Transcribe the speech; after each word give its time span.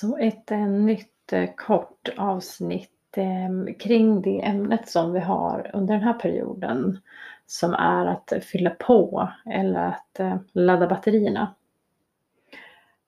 Så 0.00 0.16
ett 0.16 0.50
eh, 0.50 0.66
nytt 0.66 1.32
eh, 1.32 1.50
kort 1.56 2.08
avsnitt 2.16 3.16
eh, 3.16 3.74
kring 3.78 4.22
det 4.22 4.44
ämnet 4.44 4.88
som 4.88 5.12
vi 5.12 5.20
har 5.20 5.70
under 5.74 5.94
den 5.94 6.02
här 6.02 6.12
perioden 6.12 6.98
som 7.46 7.74
är 7.74 8.06
att 8.06 8.32
fylla 8.42 8.70
på 8.70 9.28
eller 9.46 9.80
att 9.88 10.20
ladda 10.52 10.86
batterierna. 10.86 11.54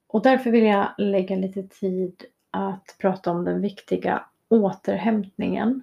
Och 0.06 0.22
därför 0.22 0.50
vill 0.50 0.64
jag 0.64 0.88
lägga 0.98 1.36
lite 1.36 1.62
tid 1.62 2.24
att 2.50 2.96
prata 2.98 3.30
om 3.30 3.44
den 3.44 3.60
viktiga 3.60 4.24
återhämtningen. 4.48 5.82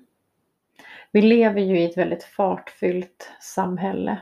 Vi 1.12 1.21
lever 1.21 1.62
ju 1.62 1.80
i 1.80 1.86
ett 1.86 1.98
väldigt 1.98 2.24
fartfyllt 2.24 3.32
samhälle 3.42 4.20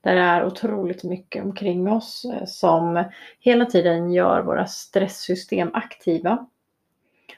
där 0.00 0.14
det 0.14 0.20
är 0.20 0.46
otroligt 0.46 1.04
mycket 1.04 1.44
omkring 1.44 1.88
oss 1.88 2.24
eh, 2.24 2.44
som 2.46 3.04
hela 3.40 3.64
tiden 3.64 4.12
gör 4.12 4.42
våra 4.42 4.66
stresssystem 4.66 5.70
aktiva. 5.74 6.46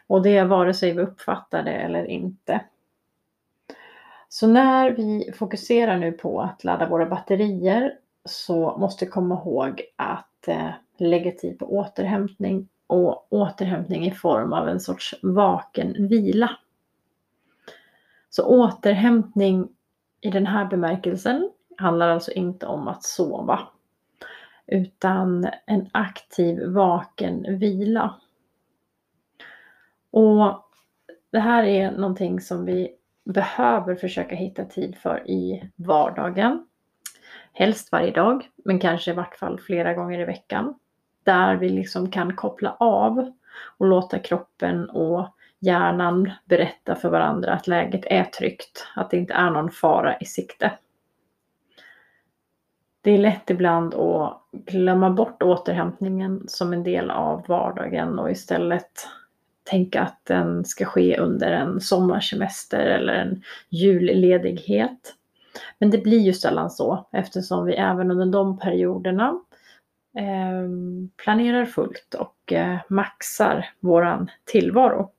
Och 0.07 0.23
det 0.23 0.37
är 0.37 0.45
vare 0.45 0.75
sig 0.75 0.93
vi 0.93 1.03
uppfattar 1.03 1.62
det 1.62 1.75
eller 1.75 2.05
inte. 2.05 2.61
Så 4.29 4.47
när 4.47 4.91
vi 4.91 5.33
fokuserar 5.34 5.98
nu 5.98 6.12
på 6.12 6.41
att 6.41 6.65
ladda 6.65 6.89
våra 6.89 7.07
batterier 7.07 7.98
så 8.25 8.77
måste 8.79 9.05
vi 9.05 9.11
komma 9.11 9.34
ihåg 9.34 9.83
att 9.97 10.48
eh, 10.48 10.70
lägga 10.98 11.33
tid 11.33 11.59
på 11.59 11.77
återhämtning 11.77 12.69
och 12.87 13.33
återhämtning 13.33 14.06
i 14.06 14.11
form 14.11 14.53
av 14.53 14.69
en 14.69 14.81
sorts 14.81 15.15
vaken 15.23 16.09
vila. 16.09 16.51
Så 18.31 18.45
återhämtning 18.45 19.69
i 20.20 20.31
den 20.31 20.47
här 20.47 20.65
bemärkelsen 20.65 21.51
handlar 21.80 22.09
alltså 22.09 22.33
inte 22.33 22.66
om 22.66 22.89
att 22.89 23.02
sova 23.02 23.61
utan 24.66 25.48
en 25.66 25.89
aktiv 25.93 26.66
vaken 26.66 27.59
vila. 27.59 28.15
Och 30.11 30.64
det 31.33 31.39
här 31.39 31.62
är 31.62 31.91
någonting 31.91 32.41
som 32.41 32.64
vi 32.64 32.97
behöver 33.25 33.95
försöka 33.95 34.34
hitta 34.34 34.64
tid 34.64 34.97
för 34.97 35.31
i 35.31 35.70
vardagen. 35.77 36.67
Helst 37.53 37.92
varje 37.92 38.11
dag, 38.11 38.48
men 38.64 38.78
kanske 38.78 39.11
i 39.11 39.14
vart 39.14 39.36
fall 39.36 39.61
flera 39.61 39.95
gånger 39.95 40.20
i 40.20 40.25
veckan. 40.25 40.75
Där 41.25 41.56
vi 41.56 41.69
liksom 41.69 42.11
kan 42.11 42.36
koppla 42.36 42.77
av 42.81 43.33
och 43.78 43.86
låta 43.86 44.19
kroppen 44.19 44.91
och 44.91 45.36
hjärnan 45.58 46.31
berätta 46.45 46.95
för 46.95 47.08
varandra 47.08 47.53
att 47.53 47.67
läget 47.67 48.05
är 48.06 48.25
tryggt, 48.25 48.86
att 48.97 49.11
det 49.11 49.17
inte 49.17 49.34
är 49.34 49.51
någon 49.51 49.70
fara 49.70 50.19
i 50.19 50.25
sikte 50.25 50.73
det 53.03 53.11
är 53.11 53.19
lätt 53.19 53.51
ibland 53.51 53.95
att 53.95 54.43
glömma 54.53 55.11
bort 55.11 55.43
återhämtningen 55.43 56.45
som 56.48 56.73
en 56.73 56.83
del 56.83 57.11
av 57.11 57.45
vardagen 57.48 58.19
och 58.19 58.31
istället 58.31 59.07
tänka 59.70 60.03
att 60.03 60.20
den 60.25 60.65
ska 60.65 60.84
ske 60.84 61.19
under 61.19 61.51
en 61.51 61.81
sommarsemester 61.81 62.87
eller 62.87 63.15
en 63.15 63.42
julledighet. 63.69 65.15
Men 65.79 65.91
det 65.91 65.98
blir 65.98 66.19
ju 66.19 66.33
sällan 66.33 66.70
så 66.70 67.09
eftersom 67.12 67.65
vi 67.65 67.75
även 67.75 68.11
under 68.11 68.27
de 68.27 68.59
perioderna 68.59 69.41
eh, 70.17 70.69
planerar 71.25 71.64
fullt 71.64 72.14
och 72.19 72.53
eh, 72.53 72.79
maxar 72.89 73.70
våran 73.81 74.31
tillvaro. 74.45 75.11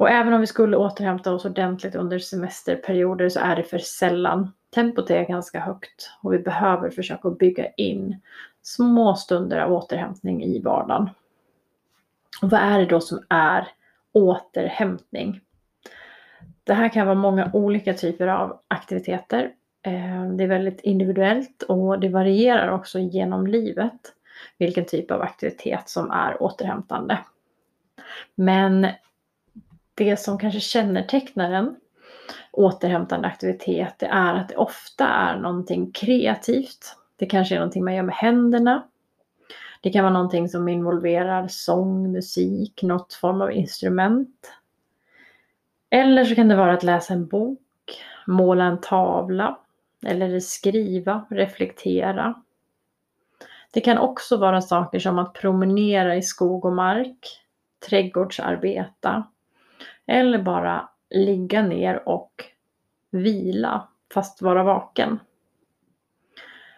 Och 0.00 0.10
även 0.10 0.32
om 0.32 0.40
vi 0.40 0.46
skulle 0.46 0.76
återhämta 0.76 1.32
oss 1.32 1.44
ordentligt 1.44 1.94
under 1.94 2.18
semesterperioder 2.18 3.28
så 3.28 3.40
är 3.40 3.56
det 3.56 3.62
för 3.62 3.78
sällan 3.78 4.52
Tempot 4.74 5.10
är 5.10 5.24
ganska 5.24 5.60
högt 5.60 6.10
och 6.22 6.32
vi 6.32 6.38
behöver 6.38 6.90
försöka 6.90 7.30
bygga 7.30 7.70
in 7.70 8.20
små 8.62 9.14
stunder 9.14 9.60
av 9.60 9.72
återhämtning 9.72 10.44
i 10.44 10.60
vardagen. 10.60 11.10
Och 12.42 12.50
vad 12.50 12.60
är 12.60 12.78
det 12.78 12.86
då 12.86 13.00
som 13.00 13.22
är 13.28 13.68
återhämtning? 14.12 15.40
Det 16.64 16.74
här 16.74 16.88
kan 16.88 17.06
vara 17.06 17.18
många 17.18 17.50
olika 17.52 17.94
typer 17.94 18.26
av 18.26 18.60
aktiviteter. 18.68 19.52
Eh, 19.82 20.30
det 20.36 20.44
är 20.44 20.48
väldigt 20.48 20.80
individuellt 20.80 21.62
och 21.62 22.00
det 22.00 22.08
varierar 22.08 22.68
också 22.68 22.98
genom 22.98 23.46
livet 23.46 24.00
vilken 24.58 24.84
typ 24.84 25.10
av 25.10 25.22
aktivitet 25.22 25.88
som 25.88 26.10
är 26.10 26.42
återhämtande. 26.42 27.18
Men 28.34 28.86
det 29.94 30.16
som 30.16 30.38
kanske 30.38 30.60
kännetecknar 30.60 31.52
en 31.52 31.76
återhämtande 32.52 33.28
aktivitet, 33.28 33.94
det 33.98 34.06
är 34.06 34.34
att 34.34 34.48
det 34.48 34.56
ofta 34.56 35.06
är 35.06 35.38
någonting 35.38 35.92
kreativt. 35.92 36.96
Det 37.16 37.26
kanske 37.26 37.54
är 37.54 37.58
någonting 37.58 37.84
man 37.84 37.94
gör 37.94 38.02
med 38.02 38.14
händerna. 38.14 38.88
Det 39.80 39.90
kan 39.90 40.04
vara 40.04 40.12
någonting 40.12 40.48
som 40.48 40.68
involverar 40.68 41.48
sång, 41.48 42.12
musik, 42.12 42.82
något 42.82 43.14
form 43.14 43.40
av 43.40 43.52
instrument. 43.52 44.52
Eller 45.90 46.24
så 46.24 46.34
kan 46.34 46.48
det 46.48 46.56
vara 46.56 46.72
att 46.72 46.82
läsa 46.82 47.14
en 47.14 47.26
bok, 47.26 47.60
måla 48.26 48.64
en 48.64 48.80
tavla 48.80 49.58
eller 50.06 50.40
skriva, 50.40 51.26
reflektera. 51.30 52.42
Det 53.72 53.80
kan 53.80 53.98
också 53.98 54.36
vara 54.36 54.60
saker 54.60 54.98
som 54.98 55.18
att 55.18 55.34
promenera 55.34 56.16
i 56.16 56.22
skog 56.22 56.64
och 56.64 56.72
mark, 56.72 57.40
trädgårdsarbeta 57.88 59.24
eller 60.06 60.38
bara 60.38 60.88
ligga 61.10 61.62
ner 61.62 62.08
och 62.08 62.44
vila 63.10 63.88
fast 64.14 64.42
vara 64.42 64.62
vaken. 64.62 65.18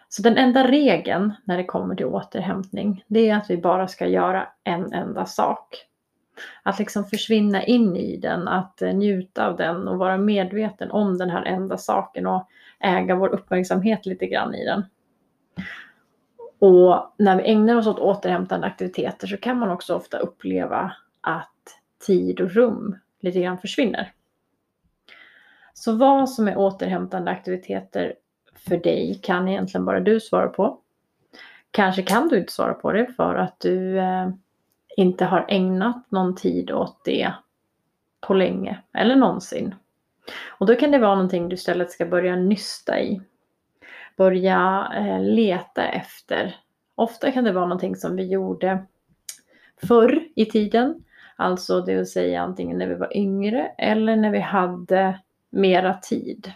Så 0.09 0.21
den 0.21 0.37
enda 0.37 0.67
regeln 0.67 1.33
när 1.43 1.57
det 1.57 1.63
kommer 1.63 1.95
till 1.95 2.05
återhämtning, 2.05 3.03
det 3.07 3.29
är 3.29 3.35
att 3.35 3.49
vi 3.49 3.57
bara 3.57 3.87
ska 3.87 4.07
göra 4.07 4.47
en 4.63 4.93
enda 4.93 5.25
sak. 5.25 5.85
Att 6.63 6.79
liksom 6.79 7.05
försvinna 7.05 7.63
in 7.63 7.95
i 7.95 8.17
den, 8.17 8.47
att 8.47 8.81
eh, 8.81 8.93
njuta 8.93 9.47
av 9.47 9.57
den 9.57 9.87
och 9.87 9.97
vara 9.97 10.17
medveten 10.17 10.91
om 10.91 11.17
den 11.17 11.29
här 11.29 11.43
enda 11.45 11.77
saken 11.77 12.27
och 12.27 12.49
äga 12.79 13.15
vår 13.15 13.29
uppmärksamhet 13.29 14.05
lite 14.05 14.27
grann 14.27 14.55
i 14.55 14.65
den. 14.65 14.83
Och 16.59 17.13
när 17.17 17.37
vi 17.37 17.51
ägnar 17.51 17.75
oss 17.75 17.87
åt 17.87 17.99
återhämtande 17.99 18.67
aktiviteter 18.67 19.27
så 19.27 19.37
kan 19.37 19.59
man 19.59 19.69
också 19.69 19.95
ofta 19.95 20.17
uppleva 20.17 20.95
att 21.21 21.79
tid 22.05 22.41
och 22.41 22.51
rum 22.51 22.95
lite 23.19 23.39
grann 23.39 23.57
försvinner. 23.57 24.11
Så 25.73 25.95
vad 25.95 26.29
som 26.29 26.47
är 26.47 26.57
återhämtande 26.57 27.31
aktiviteter 27.31 28.13
för 28.55 28.77
dig 28.77 29.19
kan 29.23 29.47
egentligen 29.47 29.85
bara 29.85 29.99
du 29.99 30.19
svara 30.19 30.47
på. 30.47 30.79
Kanske 31.71 32.01
kan 32.01 32.27
du 32.27 32.37
inte 32.37 32.53
svara 32.53 32.73
på 32.73 32.91
det 32.91 33.07
för 33.07 33.35
att 33.35 33.59
du 33.59 33.97
eh, 33.99 34.29
inte 34.97 35.25
har 35.25 35.45
ägnat 35.49 36.11
någon 36.11 36.35
tid 36.35 36.71
åt 36.71 37.01
det 37.05 37.33
på 38.21 38.33
länge 38.33 38.81
eller 38.93 39.15
någonsin. 39.15 39.75
Och 40.47 40.65
då 40.65 40.75
kan 40.75 40.91
det 40.91 40.97
vara 40.97 41.15
någonting 41.15 41.49
du 41.49 41.55
istället 41.55 41.91
ska 41.91 42.05
börja 42.05 42.35
nysta 42.35 43.01
i. 43.01 43.21
Börja 44.17 44.87
eh, 44.95 45.21
leta 45.21 45.83
efter. 45.83 46.55
Ofta 46.95 47.31
kan 47.31 47.43
det 47.43 47.51
vara 47.51 47.65
någonting 47.65 47.95
som 47.95 48.15
vi 48.15 48.27
gjorde 48.27 48.85
förr 49.87 50.27
i 50.35 50.45
tiden. 50.45 51.02
Alltså 51.35 51.81
det 51.81 51.95
vill 51.95 52.11
säga 52.11 52.41
antingen 52.41 52.77
när 52.77 52.87
vi 52.87 52.95
var 52.95 53.17
yngre 53.17 53.67
eller 53.77 54.15
när 54.15 54.31
vi 54.31 54.39
hade 54.39 55.19
mera 55.49 55.93
tid. 55.93 56.51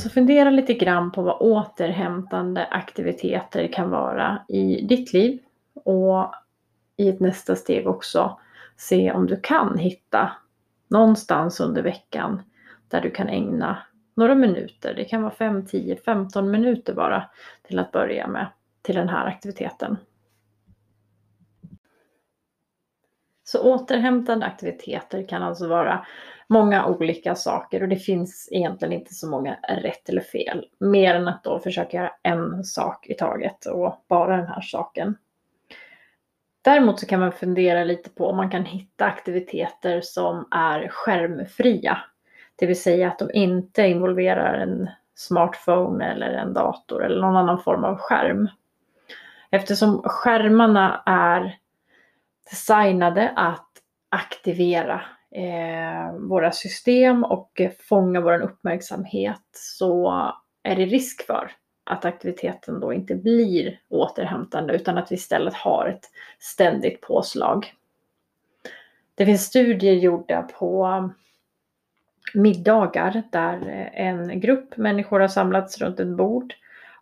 Så 0.00 0.10
fundera 0.10 0.50
lite 0.50 0.74
grann 0.74 1.12
på 1.12 1.22
vad 1.22 1.36
återhämtande 1.40 2.66
aktiviteter 2.66 3.72
kan 3.72 3.90
vara 3.90 4.42
i 4.48 4.86
ditt 4.86 5.12
liv 5.12 5.38
och 5.84 6.34
i 6.96 7.08
ett 7.08 7.20
nästa 7.20 7.56
steg 7.56 7.86
också 7.86 8.38
se 8.76 9.12
om 9.12 9.26
du 9.26 9.40
kan 9.40 9.78
hitta 9.78 10.32
någonstans 10.88 11.60
under 11.60 11.82
veckan 11.82 12.42
där 12.88 13.00
du 13.00 13.10
kan 13.10 13.28
ägna 13.28 13.78
några 14.14 14.34
minuter. 14.34 14.94
Det 14.94 15.04
kan 15.04 15.22
vara 15.22 15.34
5, 15.34 15.66
10, 15.66 15.96
15 15.96 16.50
minuter 16.50 16.94
bara 16.94 17.30
till 17.62 17.78
att 17.78 17.92
börja 17.92 18.26
med 18.26 18.46
till 18.82 18.94
den 18.94 19.08
här 19.08 19.26
aktiviteten. 19.26 19.96
Så 23.48 23.62
återhämtande 23.62 24.46
aktiviteter 24.46 25.28
kan 25.28 25.42
alltså 25.42 25.68
vara 25.68 26.06
många 26.48 26.86
olika 26.86 27.34
saker 27.34 27.82
och 27.82 27.88
det 27.88 27.96
finns 27.96 28.48
egentligen 28.52 28.92
inte 28.92 29.14
så 29.14 29.30
många 29.30 29.56
rätt 29.68 30.08
eller 30.08 30.20
fel. 30.20 30.66
Mer 30.80 31.14
än 31.14 31.28
att 31.28 31.44
då 31.44 31.58
försöka 31.58 31.96
göra 31.96 32.12
en 32.22 32.64
sak 32.64 33.06
i 33.06 33.14
taget 33.14 33.66
och 33.66 34.04
bara 34.08 34.36
den 34.36 34.46
här 34.46 34.60
saken. 34.60 35.16
Däremot 36.62 37.00
så 37.00 37.06
kan 37.06 37.20
man 37.20 37.32
fundera 37.32 37.84
lite 37.84 38.10
på 38.10 38.26
om 38.26 38.36
man 38.36 38.50
kan 38.50 38.64
hitta 38.64 39.04
aktiviteter 39.04 40.00
som 40.00 40.48
är 40.50 40.88
skärmfria. 40.88 41.98
Det 42.56 42.66
vill 42.66 42.82
säga 42.82 43.08
att 43.08 43.18
de 43.18 43.30
inte 43.32 43.82
involverar 43.82 44.54
en 44.54 44.88
smartphone 45.14 46.12
eller 46.12 46.30
en 46.32 46.54
dator 46.54 47.04
eller 47.04 47.20
någon 47.20 47.36
annan 47.36 47.62
form 47.62 47.84
av 47.84 47.98
skärm. 47.98 48.48
Eftersom 49.50 50.02
skärmarna 50.04 51.02
är 51.06 51.58
designade 52.50 53.32
att 53.36 53.68
aktivera 54.08 55.00
eh, 55.30 56.12
våra 56.18 56.52
system 56.52 57.24
och 57.24 57.60
fånga 57.88 58.20
vår 58.20 58.40
uppmärksamhet 58.40 59.42
så 59.52 60.12
är 60.62 60.76
det 60.76 60.86
risk 60.86 61.26
för 61.26 61.50
att 61.84 62.04
aktiviteten 62.04 62.80
då 62.80 62.92
inte 62.92 63.14
blir 63.14 63.80
återhämtande 63.88 64.74
utan 64.74 64.98
att 64.98 65.12
vi 65.12 65.14
istället 65.14 65.54
har 65.54 65.86
ett 65.86 66.10
ständigt 66.38 67.00
påslag. 67.00 67.74
Det 69.14 69.26
finns 69.26 69.44
studier 69.44 69.94
gjorda 69.94 70.42
på 70.42 71.10
middagar 72.34 73.22
där 73.32 73.90
en 73.94 74.40
grupp 74.40 74.76
människor 74.76 75.20
har 75.20 75.28
samlats 75.28 75.78
runt 75.78 76.00
ett 76.00 76.16
bord 76.16 76.54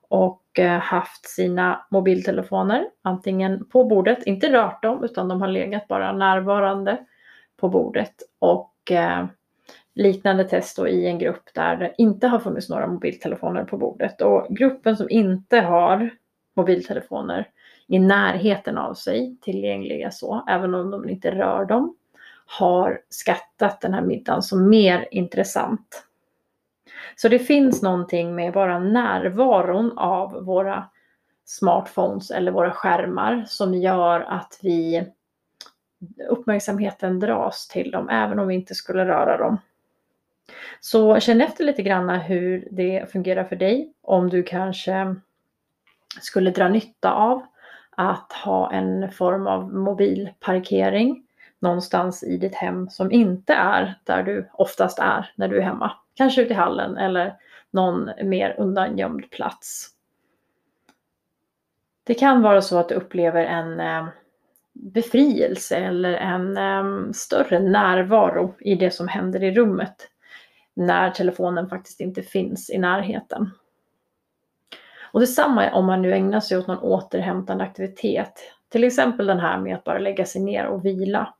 och 0.08 0.42
Eh, 0.58 0.78
haft 0.78 1.26
sina 1.26 1.86
mobiltelefoner 1.90 2.86
antingen 3.02 3.66
på 3.66 3.84
bordet, 3.84 4.22
inte 4.26 4.52
rört 4.52 4.82
dem 4.82 5.04
utan 5.04 5.28
de 5.28 5.40
har 5.40 5.48
legat 5.48 5.88
bara 5.88 6.12
närvarande 6.12 6.98
på 7.56 7.68
bordet 7.68 8.14
och 8.38 8.90
eh, 8.90 9.26
liknande 9.94 10.44
test 10.44 10.76
då 10.76 10.88
i 10.88 11.06
en 11.06 11.18
grupp 11.18 11.54
där 11.54 11.76
det 11.76 11.94
inte 11.98 12.26
har 12.26 12.38
funnits 12.38 12.68
några 12.68 12.86
mobiltelefoner 12.86 13.64
på 13.64 13.76
bordet 13.76 14.20
och 14.20 14.46
gruppen 14.50 14.96
som 14.96 15.10
inte 15.10 15.60
har 15.60 16.10
mobiltelefoner 16.56 17.48
i 17.86 17.98
närheten 17.98 18.78
av 18.78 18.94
sig 18.94 19.36
tillgängliga 19.40 20.10
så, 20.10 20.44
även 20.48 20.74
om 20.74 20.90
de 20.90 21.08
inte 21.08 21.30
rör 21.30 21.64
dem, 21.64 21.96
har 22.46 23.00
skattat 23.08 23.80
den 23.80 23.94
här 23.94 24.02
middagen 24.02 24.42
som 24.42 24.68
mer 24.68 25.08
intressant. 25.10 26.05
Så 27.16 27.28
det 27.28 27.38
finns 27.38 27.82
någonting 27.82 28.34
med 28.34 28.52
bara 28.52 28.78
närvaron 28.78 29.98
av 29.98 30.44
våra 30.44 30.88
smartphones 31.44 32.30
eller 32.30 32.52
våra 32.52 32.70
skärmar 32.70 33.44
som 33.48 33.74
gör 33.74 34.20
att 34.20 34.58
vi 34.62 35.06
uppmärksamheten 36.28 37.20
dras 37.20 37.68
till 37.68 37.90
dem 37.90 38.08
även 38.08 38.38
om 38.38 38.48
vi 38.48 38.54
inte 38.54 38.74
skulle 38.74 39.04
röra 39.04 39.36
dem. 39.36 39.58
Så 40.80 41.20
känn 41.20 41.40
efter 41.40 41.64
lite 41.64 41.82
grann 41.82 42.08
hur 42.08 42.68
det 42.70 43.12
fungerar 43.12 43.44
för 43.44 43.56
dig. 43.56 43.92
Om 44.02 44.30
du 44.30 44.42
kanske 44.42 45.16
skulle 46.20 46.50
dra 46.50 46.68
nytta 46.68 47.12
av 47.12 47.42
att 47.90 48.32
ha 48.32 48.72
en 48.72 49.10
form 49.10 49.46
av 49.46 49.74
mobilparkering 49.74 51.26
någonstans 51.58 52.22
i 52.22 52.36
ditt 52.36 52.54
hem 52.54 52.90
som 52.90 53.12
inte 53.12 53.54
är 53.54 53.94
där 54.04 54.22
du 54.22 54.50
oftast 54.52 54.98
är 54.98 55.32
när 55.34 55.48
du 55.48 55.58
är 55.58 55.62
hemma. 55.62 55.92
Kanske 56.16 56.42
ute 56.42 56.52
i 56.52 56.56
hallen 56.56 56.96
eller 56.96 57.36
någon 57.70 58.10
mer 58.22 58.54
undangömd 58.58 59.30
plats. 59.30 59.88
Det 62.04 62.14
kan 62.14 62.42
vara 62.42 62.62
så 62.62 62.78
att 62.78 62.88
du 62.88 62.94
upplever 62.94 63.44
en 63.44 63.80
eh, 63.80 64.08
befrielse 64.72 65.76
eller 65.76 66.14
en 66.14 66.56
eh, 66.56 67.12
större 67.12 67.58
närvaro 67.58 68.54
i 68.60 68.74
det 68.74 68.90
som 68.90 69.08
händer 69.08 69.42
i 69.42 69.54
rummet 69.54 70.10
när 70.74 71.10
telefonen 71.10 71.68
faktiskt 71.68 72.00
inte 72.00 72.22
finns 72.22 72.70
i 72.70 72.78
närheten. 72.78 73.50
Och 75.12 75.20
detsamma 75.20 75.72
om 75.72 75.86
man 75.86 76.02
nu 76.02 76.12
ägnar 76.12 76.40
sig 76.40 76.58
åt 76.58 76.66
någon 76.66 76.78
återhämtande 76.78 77.64
aktivitet. 77.64 78.52
Till 78.68 78.84
exempel 78.84 79.26
den 79.26 79.40
här 79.40 79.58
med 79.58 79.76
att 79.76 79.84
bara 79.84 79.98
lägga 79.98 80.24
sig 80.24 80.42
ner 80.42 80.66
och 80.66 80.84
vila. 80.84 81.34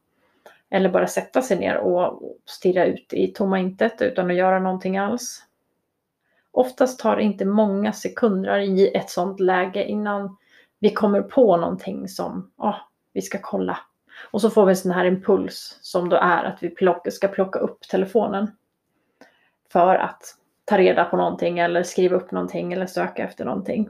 Eller 0.71 0.89
bara 0.89 1.07
sätta 1.07 1.43
sig 1.43 1.59
ner 1.59 1.77
och 1.77 2.23
stirra 2.45 2.85
ut 2.85 3.13
i 3.13 3.33
tomma 3.33 3.59
intet 3.59 4.03
utan 4.03 4.31
att 4.31 4.37
göra 4.37 4.59
någonting 4.59 4.99
alls. 4.99 5.43
Oftast 6.51 7.01
tar 7.01 7.17
det 7.17 7.23
inte 7.23 7.45
många 7.45 7.93
sekunder 7.93 8.59
i 8.59 8.97
ett 8.97 9.11
sådant 9.11 9.41
läge 9.41 9.85
innan 9.85 10.37
vi 10.79 10.91
kommer 10.91 11.23
på 11.23 11.57
någonting 11.57 12.09
som 12.09 12.53
oh, 12.57 12.77
vi 13.13 13.23
ska 13.23 13.39
kolla. 13.43 13.79
Och 14.31 14.41
så 14.41 14.51
får 14.51 14.67
vi 14.67 14.71
en 14.71 14.77
sån 14.77 14.93
här 14.93 15.05
impuls 15.05 15.79
som 15.83 16.09
då 16.09 16.17
är 16.17 16.45
att 16.45 16.63
vi 17.05 17.11
ska 17.11 17.29
plocka 17.29 17.59
upp 17.59 17.81
telefonen. 17.81 18.51
För 19.73 19.95
att 19.95 20.37
ta 20.65 20.79
reda 20.79 21.05
på 21.05 21.17
någonting 21.17 21.59
eller 21.59 21.83
skriva 21.83 22.17
upp 22.17 22.31
någonting 22.31 22.73
eller 22.73 22.87
söka 22.87 23.25
efter 23.25 23.45
någonting. 23.45 23.89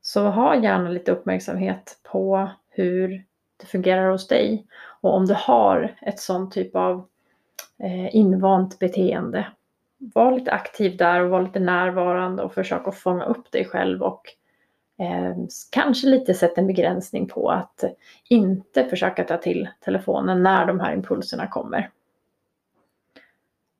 Så 0.00 0.28
ha 0.28 0.56
gärna 0.56 0.88
lite 0.88 1.12
uppmärksamhet 1.12 1.98
på 2.02 2.50
hur 2.68 3.24
det 3.56 3.66
fungerar 3.66 4.10
hos 4.10 4.28
dig. 4.28 4.66
Och 5.00 5.14
om 5.14 5.26
du 5.26 5.34
har 5.34 5.96
ett 6.02 6.20
sånt 6.20 6.52
typ 6.52 6.76
av 6.76 7.06
eh, 7.78 8.16
invant 8.16 8.78
beteende, 8.78 9.46
var 9.98 10.32
lite 10.32 10.52
aktiv 10.52 10.96
där 10.96 11.20
och 11.20 11.30
var 11.30 11.42
lite 11.42 11.60
närvarande 11.60 12.42
och 12.42 12.54
försök 12.54 12.88
att 12.88 12.98
fånga 12.98 13.24
upp 13.24 13.50
dig 13.50 13.64
själv 13.64 14.02
och 14.02 14.22
eh, 14.98 15.36
kanske 15.70 16.06
lite 16.06 16.34
sätta 16.34 16.60
en 16.60 16.66
begränsning 16.66 17.28
på 17.28 17.50
att 17.50 17.84
inte 18.28 18.84
försöka 18.84 19.24
ta 19.24 19.36
till 19.36 19.68
telefonen 19.80 20.42
när 20.42 20.66
de 20.66 20.80
här 20.80 20.94
impulserna 20.94 21.46
kommer. 21.46 21.90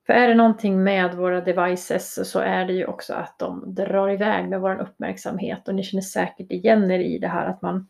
För 0.07 0.13
är 0.13 0.29
det 0.29 0.35
någonting 0.35 0.83
med 0.85 1.15
våra 1.15 1.41
devices 1.41 2.31
så 2.31 2.39
är 2.39 2.65
det 2.65 2.73
ju 2.73 2.87
också 2.87 3.15
att 3.15 3.39
de 3.39 3.75
drar 3.75 4.11
iväg 4.11 4.49
med 4.49 4.61
vår 4.61 4.81
uppmärksamhet 4.81 5.69
och 5.69 5.75
ni 5.75 5.83
känner 5.83 6.03
säkert 6.03 6.53
igen 6.53 6.91
er 6.91 6.99
i 6.99 7.19
det 7.19 7.29
här 7.29 7.47
att 7.47 7.63
man 7.63 7.89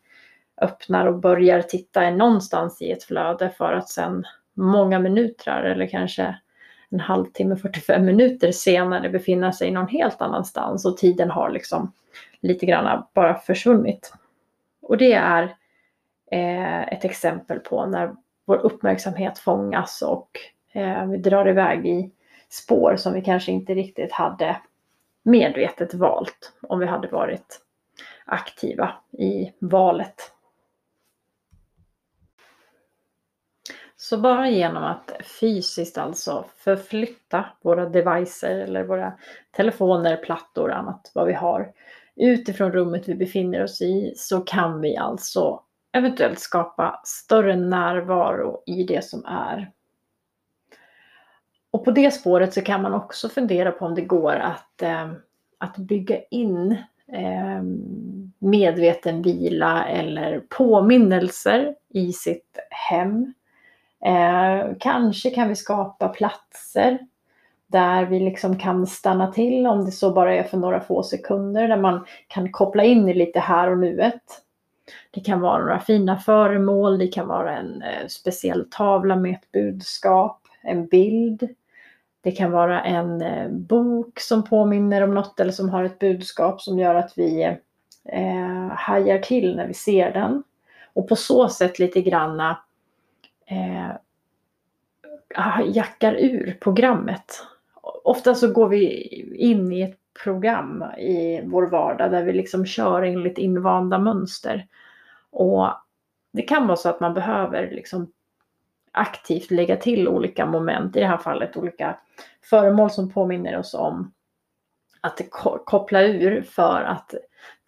öppnar 0.61 1.05
och 1.05 1.19
börjar 1.19 1.61
titta 1.61 2.09
någonstans 2.09 2.81
i 2.81 2.91
ett 2.91 3.03
flöde 3.03 3.49
för 3.49 3.73
att 3.73 3.89
sen 3.89 4.23
många 4.53 4.99
minuter 4.99 5.63
eller 5.63 5.87
kanske 5.87 6.35
en 6.89 6.99
halvtimme, 6.99 7.55
45 7.55 8.05
minuter 8.05 8.51
senare 8.51 9.09
befinna 9.09 9.51
sig 9.51 9.71
någon 9.71 9.87
helt 9.87 10.21
annanstans 10.21 10.85
och 10.85 10.97
tiden 10.97 11.31
har 11.31 11.49
liksom 11.49 11.91
lite 12.39 12.65
grann 12.65 13.03
bara 13.13 13.35
försvunnit. 13.35 14.13
Och 14.81 14.97
det 14.97 15.13
är 15.13 15.43
eh, 16.31 16.81
ett 16.81 17.05
exempel 17.05 17.59
på 17.59 17.85
när 17.85 18.15
vår 18.45 18.57
uppmärksamhet 18.57 19.39
fångas 19.39 20.01
och 20.01 20.29
eh, 20.73 21.05
vi 21.05 21.17
drar 21.17 21.49
iväg 21.49 21.87
i 21.87 22.11
spår 22.49 22.95
som 22.95 23.13
vi 23.13 23.21
kanske 23.21 23.51
inte 23.51 23.73
riktigt 23.73 24.11
hade 24.11 24.57
medvetet 25.23 25.93
valt 25.93 26.53
om 26.61 26.79
vi 26.79 26.85
hade 26.85 27.07
varit 27.07 27.61
aktiva 28.25 28.91
i 29.11 29.51
valet. 29.59 30.34
Så 33.97 34.17
bara 34.17 34.49
genom 34.49 34.83
att 34.83 35.11
fysiskt 35.39 35.97
alltså 35.97 36.45
förflytta 36.57 37.45
våra 37.61 37.89
devices 37.89 38.43
eller 38.43 38.83
våra 38.83 39.13
telefoner, 39.51 40.17
plattor 40.17 40.69
och 40.69 40.77
annat 40.77 41.11
vad 41.13 41.27
vi 41.27 41.33
har 41.33 41.71
utifrån 42.15 42.71
rummet 42.71 43.09
vi 43.09 43.15
befinner 43.15 43.63
oss 43.63 43.81
i 43.81 44.13
så 44.15 44.41
kan 44.41 44.81
vi 44.81 44.97
alltså 44.97 45.61
eventuellt 45.91 46.39
skapa 46.39 47.01
större 47.03 47.55
närvaro 47.55 48.63
i 48.65 48.83
det 48.83 49.05
som 49.05 49.25
är. 49.25 49.71
Och 51.71 51.85
på 51.85 51.91
det 51.91 52.11
spåret 52.11 52.53
så 52.53 52.61
kan 52.61 52.81
man 52.81 52.93
också 52.93 53.29
fundera 53.29 53.71
på 53.71 53.85
om 53.85 53.95
det 53.95 54.01
går 54.01 54.35
att, 54.35 54.81
eh, 54.81 55.11
att 55.57 55.77
bygga 55.77 56.19
in 56.31 56.71
eh, 57.07 57.63
medveten 58.39 59.21
vila 59.21 59.85
eller 59.85 60.39
påminnelser 60.49 61.75
i 61.89 62.13
sitt 62.13 62.59
hem 62.69 63.33
Eh, 64.05 64.75
kanske 64.79 65.29
kan 65.29 65.49
vi 65.49 65.55
skapa 65.55 66.09
platser 66.09 66.99
där 67.67 68.05
vi 68.05 68.19
liksom 68.19 68.57
kan 68.57 68.87
stanna 68.87 69.31
till 69.31 69.67
om 69.67 69.85
det 69.85 69.91
så 69.91 70.13
bara 70.13 70.35
är 70.35 70.43
för 70.43 70.57
några 70.57 70.79
få 70.79 71.03
sekunder 71.03 71.67
där 71.67 71.77
man 71.77 72.05
kan 72.27 72.51
koppla 72.51 72.83
in 72.83 73.09
i 73.09 73.13
lite 73.13 73.39
här 73.39 73.71
och 73.71 73.77
nuet. 73.77 74.21
Det 75.11 75.19
kan 75.19 75.41
vara 75.41 75.57
några 75.57 75.79
fina 75.79 76.17
föremål, 76.17 76.97
det 76.97 77.07
kan 77.07 77.27
vara 77.27 77.57
en 77.57 77.81
eh, 77.81 78.07
speciell 78.07 78.67
tavla 78.71 79.15
med 79.15 79.31
ett 79.31 79.51
budskap, 79.51 80.41
en 80.61 80.87
bild. 80.87 81.49
Det 82.21 82.31
kan 82.31 82.51
vara 82.51 82.83
en 82.83 83.21
eh, 83.21 83.49
bok 83.49 84.19
som 84.19 84.43
påminner 84.43 85.01
om 85.01 85.13
något 85.13 85.39
eller 85.39 85.51
som 85.51 85.69
har 85.69 85.83
ett 85.83 85.99
budskap 85.99 86.61
som 86.61 86.79
gör 86.79 86.95
att 86.95 87.13
vi 87.15 87.43
eh, 88.09 88.67
hajar 88.69 89.19
till 89.19 89.55
när 89.55 89.67
vi 89.67 89.73
ser 89.73 90.13
den. 90.13 90.43
Och 90.93 91.07
på 91.07 91.15
så 91.15 91.49
sätt 91.49 91.79
lite 91.79 92.01
granna 92.01 92.57
eh, 93.45 93.91
ah, 95.35 95.61
jackar 95.61 96.13
ur 96.13 96.57
programmet. 96.61 97.43
Ofta 98.03 98.35
så 98.35 98.51
går 98.51 98.69
vi 98.69 99.03
in 99.35 99.71
i 99.71 99.81
ett 99.81 99.99
program 100.23 100.83
i 100.97 101.41
vår 101.45 101.67
vardag 101.67 102.11
där 102.11 102.23
vi 102.23 102.33
liksom 102.33 102.65
kör 102.65 103.01
enligt 103.01 103.37
invanda 103.37 103.97
mönster. 103.97 104.67
Och 105.29 105.67
det 106.31 106.41
kan 106.41 106.67
vara 106.67 106.77
så 106.77 106.89
att 106.89 106.99
man 106.99 107.13
behöver 107.13 107.71
liksom 107.71 108.11
aktivt 108.91 109.51
lägga 109.51 109.77
till 109.77 110.07
olika 110.07 110.45
moment, 110.45 110.95
i 110.95 110.99
det 110.99 111.07
här 111.07 111.17
fallet 111.17 111.57
olika 111.57 111.97
föremål 112.41 112.89
som 112.89 113.11
påminner 113.11 113.57
oss 113.57 113.73
om 113.73 114.11
att 115.01 115.21
koppla 115.65 116.01
ur 116.01 116.41
för 116.41 116.81
att 116.81 117.13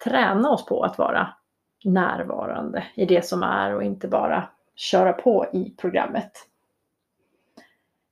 träna 0.04 0.50
oss 0.50 0.66
på 0.66 0.82
att 0.82 0.98
vara 0.98 1.28
närvarande 1.84 2.84
i 2.94 3.04
det 3.04 3.24
som 3.24 3.42
är 3.42 3.74
och 3.74 3.82
inte 3.82 4.08
bara 4.08 4.48
köra 4.78 5.12
på 5.12 5.46
i 5.52 5.74
programmet. 5.76 6.32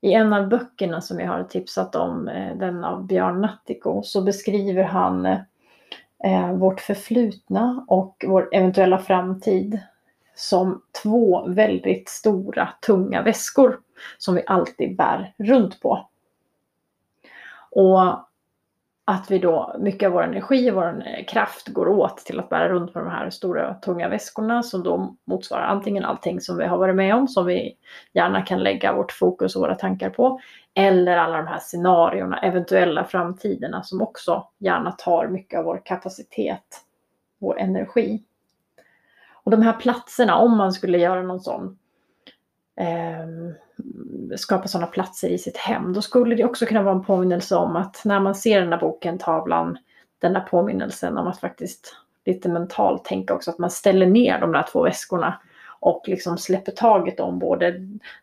I 0.00 0.12
en 0.12 0.32
av 0.32 0.48
böckerna 0.48 1.00
som 1.00 1.20
jag 1.20 1.28
har 1.28 1.44
tipsat 1.44 1.94
om, 1.94 2.28
eh, 2.28 2.56
den 2.56 2.84
av 2.84 3.06
Björn 3.06 3.40
Nattiko, 3.40 4.02
så 4.02 4.22
beskriver 4.22 4.82
han 4.82 5.26
eh, 6.24 6.52
vårt 6.52 6.80
förflutna 6.80 7.84
och 7.88 8.24
vår 8.28 8.48
eventuella 8.52 8.98
framtid 8.98 9.80
som 10.34 10.82
två 11.02 11.48
väldigt 11.48 12.08
stora, 12.08 12.68
tunga 12.86 13.22
väskor 13.22 13.80
som 14.18 14.34
vi 14.34 14.42
alltid 14.46 14.96
bär 14.96 15.34
runt 15.38 15.80
på. 15.80 16.08
Och 17.70 18.25
att 19.08 19.30
vi 19.30 19.38
då, 19.38 19.76
mycket 19.78 20.06
av 20.06 20.12
vår 20.12 20.22
energi 20.22 20.70
och 20.70 20.74
vår 20.74 21.02
eh, 21.06 21.24
kraft 21.24 21.68
går 21.68 21.88
åt 21.88 22.16
till 22.16 22.40
att 22.40 22.48
bära 22.48 22.68
runt 22.68 22.92
på 22.92 22.98
de 22.98 23.08
här 23.08 23.30
stora 23.30 23.74
tunga 23.74 24.08
väskorna 24.08 24.62
som 24.62 24.82
då 24.82 25.16
motsvarar 25.24 25.62
antingen 25.62 26.04
allting 26.04 26.40
som 26.40 26.56
vi 26.56 26.66
har 26.66 26.78
varit 26.78 26.96
med 26.96 27.14
om, 27.14 27.28
som 27.28 27.46
vi 27.46 27.76
gärna 28.12 28.42
kan 28.42 28.62
lägga 28.62 28.92
vårt 28.92 29.12
fokus 29.12 29.56
och 29.56 29.62
våra 29.62 29.74
tankar 29.74 30.10
på, 30.10 30.40
eller 30.74 31.16
alla 31.16 31.36
de 31.36 31.46
här 31.46 31.58
scenarierna, 31.58 32.38
eventuella 32.38 33.04
framtiderna 33.04 33.82
som 33.82 34.02
också 34.02 34.48
gärna 34.58 34.92
tar 34.92 35.28
mycket 35.28 35.58
av 35.58 35.64
vår 35.64 35.82
kapacitet, 35.84 36.82
och 37.40 37.60
energi. 37.60 38.22
Och 39.44 39.50
de 39.50 39.62
här 39.62 39.72
platserna, 39.72 40.36
om 40.36 40.56
man 40.56 40.72
skulle 40.72 40.98
göra 40.98 41.22
någon 41.22 41.40
sån 41.40 41.78
Ehm, 42.76 43.54
skapa 44.36 44.68
sådana 44.68 44.86
platser 44.86 45.28
i 45.28 45.38
sitt 45.38 45.56
hem, 45.56 45.92
då 45.92 46.02
skulle 46.02 46.34
det 46.34 46.44
också 46.44 46.66
kunna 46.66 46.82
vara 46.82 46.94
en 46.94 47.04
påminnelse 47.04 47.56
om 47.56 47.76
att 47.76 48.02
när 48.04 48.20
man 48.20 48.34
ser 48.34 48.60
den 48.60 48.72
här 48.72 48.80
boken, 48.80 49.18
tavlan, 49.18 49.78
den 50.18 50.32
där 50.32 50.40
påminnelsen 50.40 51.18
om 51.18 51.26
att 51.26 51.40
faktiskt 51.40 51.96
lite 52.24 52.48
mentalt 52.48 53.04
tänka 53.04 53.34
också 53.34 53.50
att 53.50 53.58
man 53.58 53.70
ställer 53.70 54.06
ner 54.06 54.40
de 54.40 54.52
där 54.52 54.66
två 54.72 54.82
väskorna 54.82 55.40
och 55.80 56.02
liksom 56.06 56.38
släpper 56.38 56.72
taget 56.72 57.20
om 57.20 57.38
både 57.38 57.74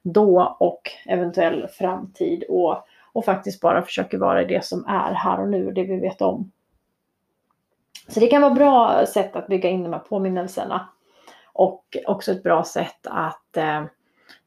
då 0.02 0.56
och 0.60 0.82
eventuell 1.06 1.68
framtid 1.68 2.44
och, 2.50 2.86
och 3.14 3.26
faktiskt 3.26 3.62
bara 3.62 3.82
försöker 3.82 4.18
vara 4.18 4.42
i 4.42 4.46
det 4.46 4.66
som 4.66 4.86
är 4.86 5.14
här 5.14 5.40
och 5.40 5.50
nu, 5.50 5.72
det 5.72 5.84
vi 5.84 6.00
vet 6.00 6.22
om. 6.22 6.52
Så 8.08 8.20
det 8.20 8.28
kan 8.28 8.42
vara 8.42 8.54
bra 8.54 9.06
sätt 9.06 9.36
att 9.36 9.48
bygga 9.48 9.70
in 9.70 9.84
de 9.84 9.94
här 9.94 10.00
påminnelserna 10.00 10.90
och 11.54 11.98
också 12.06 12.32
ett 12.32 12.44
bra 12.44 12.64
sätt 12.64 13.08
att 13.08 13.58
eh, 13.58 13.84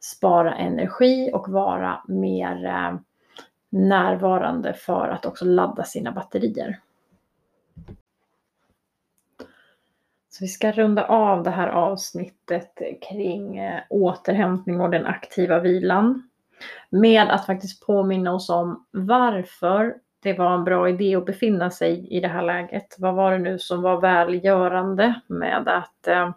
spara 0.01 0.55
energi 0.55 1.31
och 1.33 1.49
vara 1.49 2.03
mer 2.09 2.65
eh, 2.65 2.97
närvarande 3.69 4.73
för 4.73 5.09
att 5.09 5.27
också 5.27 5.45
ladda 5.45 5.85
sina 5.85 6.13
batterier. 6.13 6.81
Så 10.29 10.45
vi 10.45 10.49
ska 10.49 10.73
runda 10.73 11.05
av 11.05 11.43
det 11.43 11.51
här 11.51 11.69
avsnittet 11.69 12.79
kring 13.09 13.59
eh, 13.59 13.83
återhämtning 13.91 14.81
och 14.81 14.91
den 14.91 15.07
aktiva 15.07 15.59
vilan 15.59 16.29
med 16.91 17.31
att 17.31 17.47
faktiskt 17.47 17.87
påminna 17.87 18.33
oss 18.33 18.51
om 18.51 18.87
varför 18.91 19.95
det 20.23 20.33
var 20.33 20.55
en 20.55 20.65
bra 20.65 20.89
idé 20.89 21.17
att 21.17 21.27
befinna 21.27 21.71
sig 21.71 22.09
i 22.17 22.21
det 22.21 22.29
här 22.29 22.43
läget. 22.43 22.97
Vad 22.99 23.15
var 23.15 23.33
det 23.33 23.39
nu 23.39 23.59
som 23.59 23.83
var 23.83 24.01
välgörande 24.01 25.21
med 25.27 25.69
att 25.69 26.07
eh, 26.07 26.31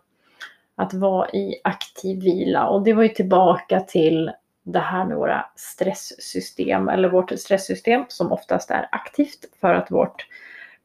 att 0.80 0.94
vara 0.94 1.30
i 1.30 1.62
aktiv 1.64 2.20
vila. 2.20 2.68
Och 2.68 2.84
det 2.84 2.94
var 2.94 3.04
ju 3.04 3.10
tillbaka 3.10 3.80
till 3.80 4.32
det 4.64 4.80
här 4.80 5.06
med 5.06 5.18
våra 5.18 5.46
stresssystem, 5.56 6.90
eller 6.90 7.10
vårt 7.10 7.40
stresssystem 7.40 8.06
som 8.08 8.32
oftast 8.32 8.72
är 8.72 8.90
aktivt 8.92 9.46
för 9.62 9.74
att 9.74 9.92
vårt 9.92 10.28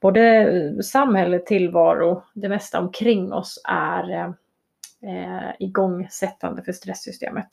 både 0.01 0.83
samhälle, 0.83 1.39
tillvaro, 1.39 2.23
det 2.33 2.49
mesta 2.49 2.81
omkring 2.81 3.33
oss 3.33 3.61
är 3.69 4.11
eh, 4.11 4.31
eh 5.03 5.51
igångsättande 5.59 6.63
för 6.63 6.73
stresssystemet. 6.73 7.49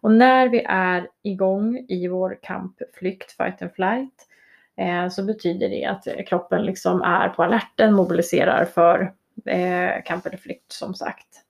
Och 0.00 0.10
när 0.10 0.48
vi 0.48 0.64
är 0.68 1.08
igång 1.22 1.86
i 1.88 2.08
vår 2.08 2.38
kamp, 2.42 2.76
flykt, 2.94 3.32
fight 3.32 3.62
and 3.62 3.72
flight 3.74 4.28
eh, 4.76 5.08
så 5.08 5.24
betyder 5.24 5.68
det 5.68 5.84
att 5.84 6.26
kroppen 6.28 6.62
liksom 6.62 7.02
är 7.02 7.28
på 7.28 7.42
alerten, 7.42 7.94
mobiliserar 7.94 8.64
för 8.64 9.12
eh, 9.46 10.02
kamp 10.04 10.26
eller 10.26 10.36
flykt 10.36 10.72
som 10.72 10.94
sagt. 10.94 11.44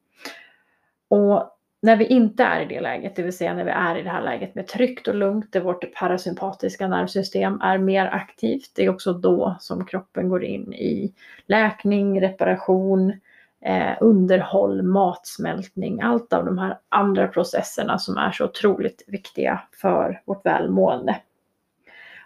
Och 1.15 1.51
när 1.83 1.97
vi 1.97 2.07
inte 2.07 2.45
är 2.45 2.61
i 2.61 2.65
det 2.65 2.81
läget, 2.81 3.17
det 3.17 3.23
vill 3.23 3.37
säga 3.37 3.55
när 3.55 3.65
vi 3.65 3.71
är 3.71 3.97
i 3.97 4.03
det 4.03 4.11
här 4.11 4.23
läget 4.23 4.55
med 4.55 4.67
tryggt 4.67 5.09
och 5.09 5.15
lugnt, 5.15 5.53
där 5.53 5.61
vårt 5.61 5.95
parasympatiska 5.95 6.89
nervsystem 6.89 7.61
är 7.61 7.79
mer 7.79 8.07
aktivt, 8.07 8.71
det 8.75 8.85
är 8.85 8.91
också 8.91 9.13
då 9.13 9.57
som 9.61 9.87
kroppen 9.87 10.29
går 10.29 10.45
in 10.45 10.73
i 10.73 11.13
läkning, 11.47 12.21
reparation, 12.21 13.13
eh, 13.61 13.93
underhåll, 14.01 14.83
matsmältning, 14.83 16.01
allt 16.03 16.33
av 16.33 16.45
de 16.45 16.59
här 16.59 16.79
andra 16.89 17.29
processerna 17.29 17.99
som 17.99 18.17
är 18.17 18.33
så 18.33 18.45
otroligt 18.45 19.05
viktiga 19.07 19.63
för 19.73 20.23
vårt 20.25 20.47
välmående. 20.47 21.17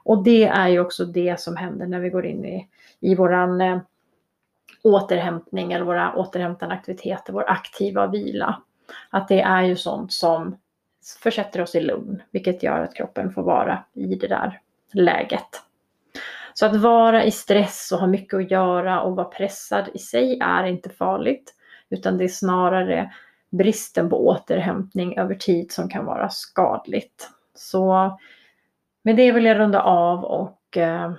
Och 0.04 0.24
det 0.24 0.44
är 0.44 0.68
ju 0.68 0.80
också 0.80 1.04
det 1.04 1.40
som 1.40 1.56
händer 1.56 1.86
när 1.86 2.00
vi 2.00 2.10
går 2.10 2.26
in 2.26 2.44
i, 2.44 2.68
i 3.00 3.14
våran 3.14 3.60
eh, 3.60 3.78
återhämtning 4.82 5.72
eller 5.72 5.84
våra 5.84 6.14
återhämtande 6.14 6.74
aktiviteter, 6.74 7.32
vår 7.32 7.50
aktiva 7.50 8.06
vila. 8.06 8.62
Att 9.10 9.28
det 9.28 9.40
är 9.40 9.62
ju 9.62 9.76
sånt 9.76 10.12
som 10.12 10.56
försätter 11.22 11.62
oss 11.62 11.74
i 11.74 11.80
lugn, 11.80 12.22
vilket 12.30 12.62
gör 12.62 12.80
att 12.80 12.94
kroppen 12.94 13.32
får 13.32 13.42
vara 13.42 13.84
i 13.94 14.14
det 14.14 14.28
där 14.28 14.60
läget. 14.92 15.62
Så 16.54 16.66
att 16.66 16.76
vara 16.76 17.24
i 17.24 17.30
stress 17.30 17.92
och 17.92 17.98
ha 17.98 18.06
mycket 18.06 18.34
att 18.34 18.50
göra 18.50 19.00
och 19.00 19.16
vara 19.16 19.28
pressad 19.28 19.88
i 19.94 19.98
sig 19.98 20.38
är 20.42 20.64
inte 20.64 20.90
farligt, 20.90 21.54
utan 21.90 22.18
det 22.18 22.24
är 22.24 22.28
snarare 22.28 23.12
bristen 23.50 24.10
på 24.10 24.26
återhämtning 24.26 25.18
över 25.18 25.34
tid 25.34 25.72
som 25.72 25.88
kan 25.88 26.04
vara 26.04 26.28
skadligt. 26.28 27.30
Så 27.54 28.18
med 29.02 29.16
det 29.16 29.32
vill 29.32 29.44
jag 29.44 29.58
runda 29.58 29.82
av 29.82 30.24
och 30.24 30.76
eh, 30.76 31.12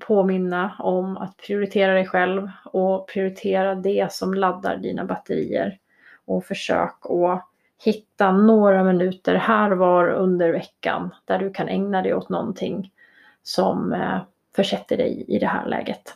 påminna 0.00 0.76
om 0.78 1.16
att 1.16 1.36
prioritera 1.36 1.94
dig 1.94 2.06
själv 2.06 2.50
och 2.64 3.08
prioritera 3.08 3.74
det 3.74 4.12
som 4.12 4.34
laddar 4.34 4.76
dina 4.76 5.04
batterier 5.04 5.78
och 6.28 6.44
försök 6.44 6.96
att 7.10 7.48
hitta 7.84 8.32
några 8.32 8.84
minuter 8.84 9.34
här 9.34 9.70
var 9.70 10.08
under 10.08 10.52
veckan 10.52 11.14
där 11.24 11.38
du 11.38 11.50
kan 11.50 11.68
ägna 11.68 12.02
dig 12.02 12.14
åt 12.14 12.28
någonting 12.28 12.92
som 13.42 13.92
eh, 13.92 14.18
försätter 14.56 14.96
dig 14.96 15.24
i 15.28 15.38
det 15.38 15.46
här 15.46 15.66
läget. 15.66 16.14